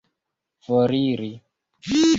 foriri 0.65 1.31